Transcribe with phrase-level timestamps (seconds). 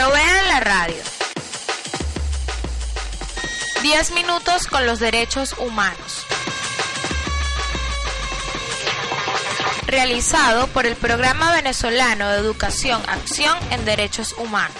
[0.00, 0.96] Provean la radio.
[3.82, 6.26] 10 minutos con los derechos humanos.
[9.86, 14.78] Realizado por el Programa Venezolano de Educación Acción en Derechos Humanos.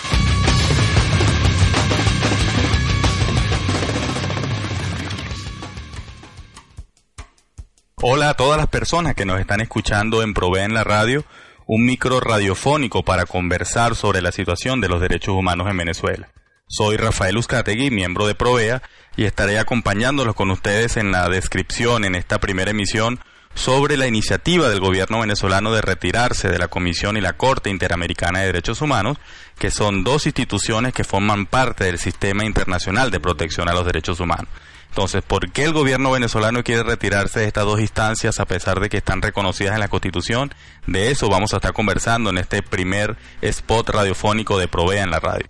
[7.96, 11.26] Hola a todas las personas que nos están escuchando en Provea en la radio,
[11.66, 16.30] un micro radiofónico para conversar sobre la situación de los derechos humanos en Venezuela.
[16.66, 18.82] Soy Rafael Uzcategui, miembro de Provea,
[19.16, 23.20] y estaré acompañándolos con ustedes en la descripción en esta primera emisión
[23.54, 28.40] sobre la iniciativa del gobierno venezolano de retirarse de la Comisión y la Corte Interamericana
[28.40, 29.18] de Derechos Humanos,
[29.58, 34.20] que son dos instituciones que forman parte del sistema internacional de protección a los derechos
[34.20, 34.48] humanos.
[34.90, 38.88] Entonces, ¿por qué el gobierno venezolano quiere retirarse de estas dos instancias a pesar de
[38.88, 40.52] que están reconocidas en la Constitución?
[40.86, 45.20] De eso vamos a estar conversando en este primer spot radiofónico de Provea en la
[45.20, 45.46] radio.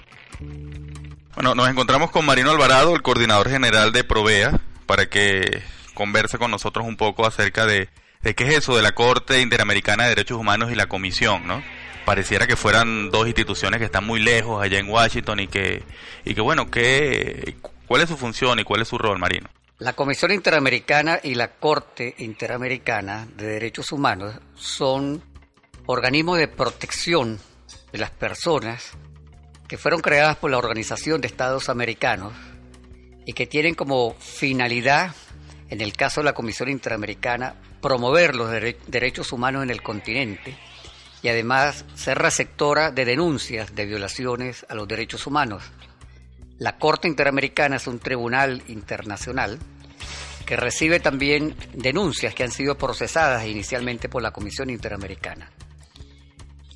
[1.34, 5.62] Bueno, nos encontramos con Marino Alvarado, el coordinador general de Provea, para que
[5.94, 7.88] converse con nosotros un poco acerca de,
[8.22, 11.62] qué es eso de la Corte Interamericana de Derechos Humanos y la Comisión, ¿no?
[12.04, 15.82] Pareciera que fueran dos instituciones que están muy lejos allá en Washington y que,
[16.26, 17.56] y que bueno, que,
[17.90, 19.48] ¿Cuál es su función y cuál es su rol, Marino?
[19.80, 25.20] La Comisión Interamericana y la Corte Interamericana de Derechos Humanos son
[25.86, 27.40] organismos de protección
[27.90, 28.92] de las personas
[29.66, 32.32] que fueron creadas por la Organización de Estados Americanos
[33.26, 35.12] y que tienen como finalidad,
[35.68, 38.52] en el caso de la Comisión Interamericana, promover los
[38.86, 40.56] derechos humanos en el continente
[41.22, 45.64] y además ser receptora de denuncias de violaciones a los derechos humanos.
[46.60, 49.58] La Corte Interamericana es un tribunal internacional
[50.44, 55.50] que recibe también denuncias que han sido procesadas inicialmente por la Comisión Interamericana.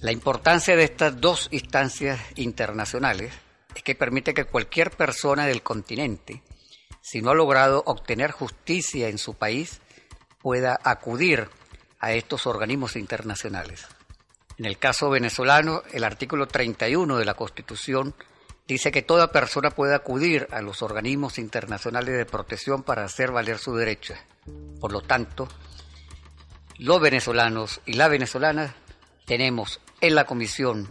[0.00, 3.34] La importancia de estas dos instancias internacionales
[3.74, 6.42] es que permite que cualquier persona del continente,
[7.02, 9.82] si no ha logrado obtener justicia en su país,
[10.40, 11.50] pueda acudir
[12.00, 13.86] a estos organismos internacionales.
[14.56, 18.14] En el caso venezolano, el artículo 31 de la Constitución
[18.66, 23.58] dice que toda persona puede acudir a los organismos internacionales de protección para hacer valer
[23.58, 24.14] su derecho.
[24.80, 25.48] Por lo tanto,
[26.78, 28.72] los venezolanos y las venezolanas
[29.26, 30.88] tenemos en la Comisión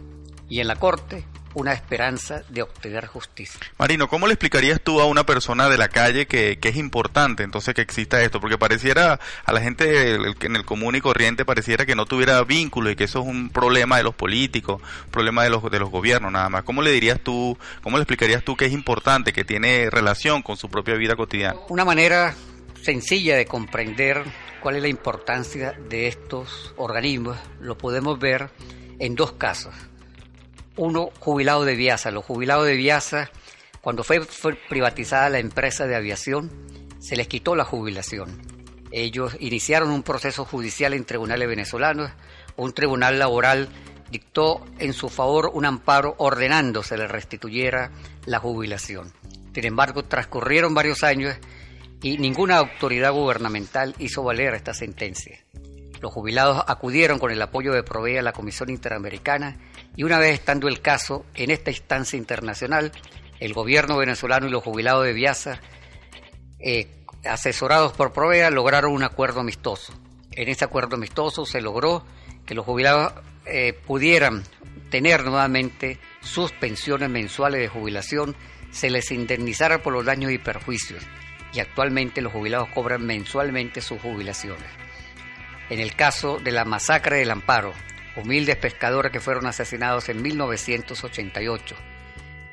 [0.48, 1.24] y en la Corte
[1.54, 3.60] una esperanza de obtener justicia.
[3.78, 7.74] Marino, ¿cómo le explicarías tú a una persona de la calle que, es importante entonces
[7.74, 8.40] que exista esto?
[8.40, 12.90] Porque pareciera a la gente en el común y corriente pareciera que no tuviera vínculo
[12.90, 16.32] y que eso es un problema de los políticos, problema de los, de los gobiernos
[16.32, 16.64] nada más.
[16.64, 20.56] ¿Cómo le dirías tú, cómo le explicarías tú que es importante, que tiene relación con
[20.56, 21.58] su propia vida cotidiana?
[21.68, 22.34] Una manera
[22.82, 24.24] sencilla de comprender
[24.60, 28.50] cuál es la importancia de estos organismos lo podemos ver
[28.98, 29.74] en dos casos
[30.76, 32.10] uno jubilado de Viasa.
[32.10, 33.30] Los jubilados de Viasa,
[33.80, 34.20] cuando fue,
[34.68, 36.50] privatizada la empresa de aviación,
[36.98, 38.40] se les quitó la jubilación.
[38.90, 42.10] Ellos iniciaron un proceso judicial en tribunales venezolanos.
[42.56, 43.68] Un tribunal laboral
[44.10, 47.90] dictó en su favor un amparo ordenando se les restituyera
[48.26, 49.12] la jubilación.
[49.52, 51.36] Sin embargo, transcurrieron varios años
[52.02, 55.38] y ninguna autoridad gubernamental hizo valer esta sentencia.
[56.04, 59.56] Los jubilados acudieron con el apoyo de Provea a la Comisión Interamericana
[59.96, 62.92] y una vez estando el caso en esta instancia internacional,
[63.40, 65.62] el gobierno venezolano y los jubilados de Viasa,
[66.58, 69.94] eh, asesorados por Provea, lograron un acuerdo amistoso.
[70.32, 72.04] En ese acuerdo amistoso se logró
[72.44, 73.14] que los jubilados
[73.46, 74.42] eh, pudieran
[74.90, 78.36] tener nuevamente sus pensiones mensuales de jubilación,
[78.72, 81.02] se les indemnizara por los daños y perjuicios,
[81.54, 84.83] y actualmente los jubilados cobran mensualmente sus jubilaciones.
[85.70, 87.72] En el caso de la masacre del Amparo,
[88.16, 91.74] humildes pescadores que fueron asesinados en 1988.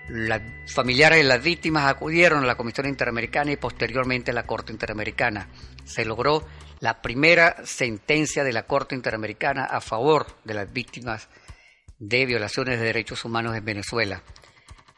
[0.07, 0.41] Los
[0.73, 5.47] familiares de las víctimas acudieron a la Comisión Interamericana y posteriormente a la Corte Interamericana.
[5.85, 6.47] Se logró
[6.79, 11.29] la primera sentencia de la Corte Interamericana a favor de las víctimas
[11.99, 14.23] de violaciones de derechos humanos en Venezuela.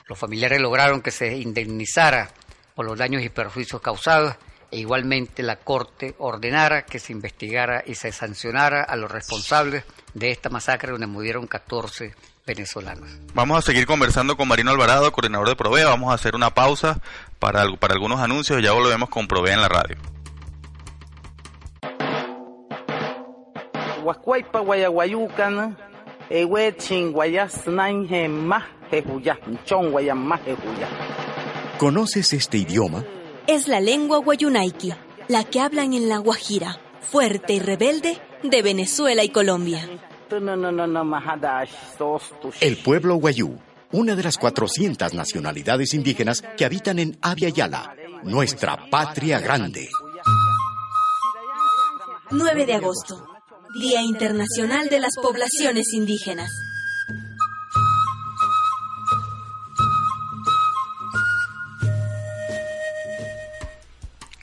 [0.08, 2.32] Los familiares lograron que se indemnizara
[2.76, 4.36] por los daños y perjuicios causados
[4.74, 9.86] e igualmente la Corte ordenara que se investigara y se sancionara a los responsables
[10.16, 13.08] de esta masacre donde murieron 14 venezolanos.
[13.36, 15.90] Vamos a seguir conversando con Marino Alvarado, coordinador de Provea.
[15.90, 17.00] Vamos a hacer una pausa
[17.38, 19.96] para, para algunos anuncios y ya volvemos con Provea en la radio.
[31.78, 33.04] ¿Conoces este idioma?
[33.48, 34.94] Es la lengua guayunaiki,
[35.28, 39.88] la que hablan en la Guajira, fuerte y rebelde de Venezuela y Colombia.
[42.62, 43.60] El pueblo guayú
[43.94, 49.88] una de las 400 nacionalidades indígenas que habitan en Abya Yala, nuestra patria grande.
[52.32, 53.28] 9 de agosto,
[53.80, 56.50] Día Internacional de las Poblaciones Indígenas.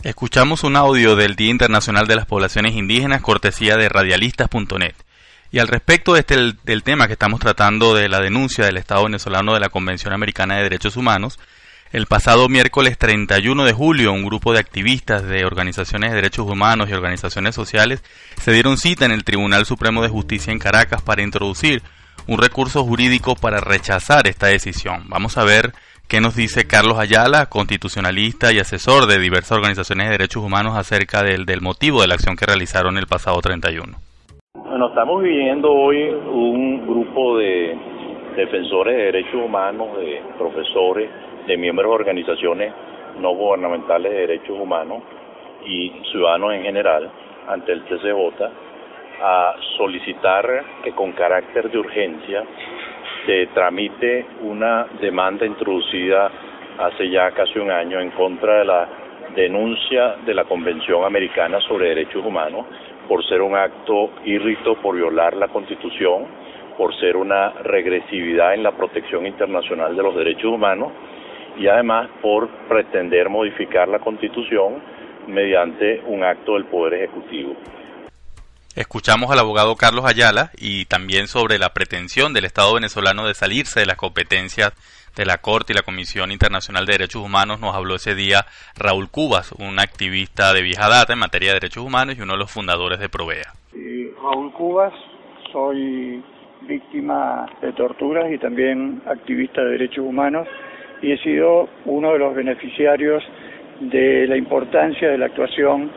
[0.02, 4.94] Escuchamos un audio del Día Internacional de las Poblaciones Indígenas, cortesía de radialistas.net.
[5.52, 9.04] Y al respecto de este, del tema que estamos tratando de la denuncia del Estado
[9.04, 11.38] venezolano de la Convención Americana de Derechos Humanos,
[11.92, 16.88] el pasado miércoles 31 de julio, un grupo de activistas de organizaciones de derechos humanos
[16.88, 18.02] y organizaciones sociales
[18.40, 21.82] se dieron cita en el Tribunal Supremo de Justicia en Caracas para introducir
[22.26, 25.04] un recurso jurídico para rechazar esta decisión.
[25.08, 25.74] Vamos a ver
[26.10, 31.22] qué nos dice Carlos Ayala, constitucionalista y asesor de diversas organizaciones de derechos humanos acerca
[31.22, 33.94] del, del motivo de la acción que realizaron el pasado 31.
[34.54, 37.78] Bueno, estamos viviendo hoy un grupo de
[38.34, 41.08] defensores de derechos humanos, de profesores,
[41.46, 42.74] de miembros de organizaciones
[43.20, 45.02] no gubernamentales de derechos humanos
[45.64, 47.08] y ciudadanos en general
[47.46, 48.50] ante el TCJ
[49.22, 52.42] a solicitar que con carácter de urgencia
[53.26, 56.30] se tramite una demanda introducida
[56.78, 58.88] hace ya casi un año en contra de la
[59.34, 62.66] denuncia de la Convención Americana sobre Derechos Humanos
[63.06, 66.26] por ser un acto irrito, por violar la Constitución,
[66.78, 70.92] por ser una regresividad en la protección internacional de los derechos humanos
[71.58, 74.80] y además por pretender modificar la Constitución
[75.26, 77.54] mediante un acto del Poder Ejecutivo.
[78.76, 83.80] Escuchamos al abogado Carlos Ayala y también sobre la pretensión del Estado venezolano de salirse
[83.80, 84.72] de las competencias
[85.16, 88.46] de la Corte y la Comisión Internacional de Derechos Humanos nos habló ese día
[88.76, 92.38] Raúl Cubas, un activista de vieja data en materia de derechos humanos y uno de
[92.38, 93.52] los fundadores de Provea.
[94.22, 94.92] Raúl Cubas,
[95.50, 96.22] soy
[96.62, 100.46] víctima de torturas y también activista de derechos humanos
[101.02, 103.24] y he sido uno de los beneficiarios
[103.80, 105.90] de la importancia de la actuación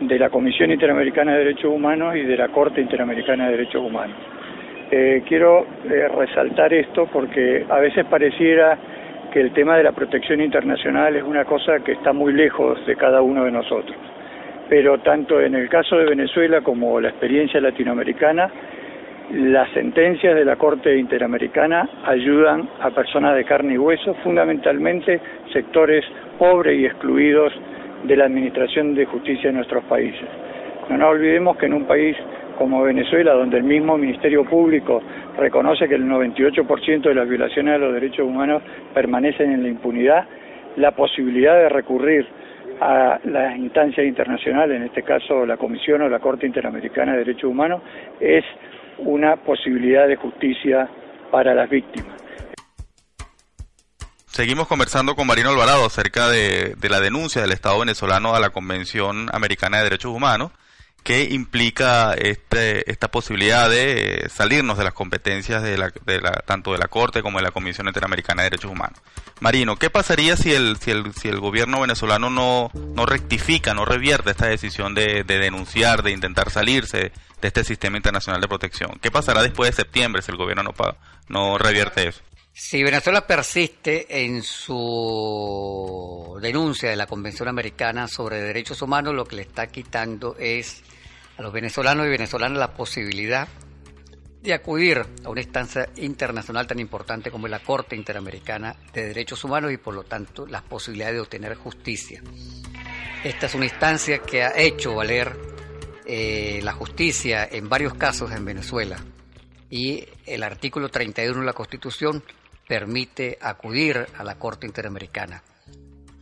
[0.00, 4.16] de la Comisión Interamericana de Derechos Humanos y de la Corte Interamericana de Derechos Humanos.
[4.90, 8.76] Eh, quiero eh, resaltar esto porque a veces pareciera
[9.30, 12.96] que el tema de la protección internacional es una cosa que está muy lejos de
[12.96, 13.96] cada uno de nosotros.
[14.68, 18.50] Pero tanto en el caso de Venezuela como la experiencia latinoamericana,
[19.32, 25.20] las sentencias de la Corte Interamericana ayudan a personas de carne y hueso, fundamentalmente
[25.52, 26.04] sectores
[26.38, 27.52] pobres y excluidos
[28.04, 30.28] de la administración de justicia en nuestros países.
[30.88, 32.16] No nos olvidemos que en un país
[32.58, 35.00] como Venezuela, donde el mismo Ministerio Público
[35.38, 38.62] reconoce que el 98% de las violaciones a los derechos humanos
[38.92, 40.26] permanecen en la impunidad,
[40.76, 42.26] la posibilidad de recurrir
[42.80, 47.44] a las instancias internacionales, en este caso la Comisión o la Corte Interamericana de Derechos
[47.44, 47.82] Humanos,
[48.20, 48.44] es
[48.98, 50.86] una posibilidad de justicia
[51.30, 52.19] para las víctimas.
[54.40, 59.28] Seguimos conversando con Marino Alvarado acerca de, la denuncia del Estado venezolano a la Convención
[59.34, 60.50] Americana de Derechos Humanos,
[61.02, 66.72] que implica este, esta posibilidad de salirnos de las competencias de la, de la, tanto
[66.72, 68.98] de la Corte como de la Comisión Interamericana de Derechos Humanos.
[69.40, 70.78] Marino, ¿qué pasaría si el,
[71.38, 72.70] gobierno venezolano no,
[73.04, 78.40] rectifica, no revierte esta decisión de, de denunciar, de intentar salirse de este sistema internacional
[78.40, 78.92] de protección?
[79.02, 80.72] ¿Qué pasará después de septiembre si el gobierno no,
[81.28, 82.22] no revierte eso?
[82.52, 89.36] Si Venezuela persiste en su denuncia de la Convención Americana sobre Derechos Humanos, lo que
[89.36, 90.82] le está quitando es
[91.38, 93.48] a los venezolanos y venezolanas la posibilidad
[94.42, 99.72] de acudir a una instancia internacional tan importante como la Corte Interamericana de Derechos Humanos
[99.72, 102.22] y por lo tanto las posibilidades de obtener justicia.
[103.22, 105.36] Esta es una instancia que ha hecho valer
[106.06, 108.96] eh, la justicia en varios casos en Venezuela
[109.68, 112.24] y el artículo 31 de la Constitución
[112.70, 115.42] permite acudir a la Corte Interamericana.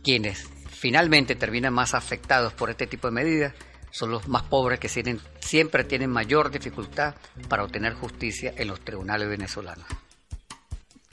[0.03, 3.53] Quienes finalmente terminan más afectados por este tipo de medidas
[3.91, 7.13] son los más pobres que tienen, siempre tienen mayor dificultad
[7.49, 9.85] para obtener justicia en los tribunales venezolanos.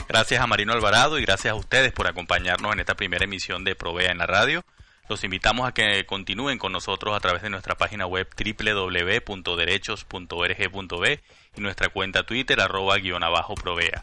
[0.08, 3.74] Gracias a Marino Alvarado y gracias a ustedes por acompañarnos en esta primera emisión de
[3.74, 4.64] Provea en la radio.
[5.06, 11.20] Los invitamos a que continúen con nosotros a través de nuestra página web www.derechos.org.b
[11.56, 14.02] y nuestra cuenta Twitter arroba guion abajo provea.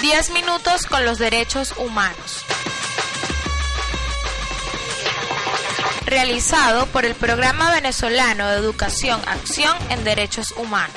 [0.00, 2.44] 10 minutos con los derechos humanos.
[6.06, 10.94] Realizado por el Programa Venezolano de Educación Acción en Derechos Humanos.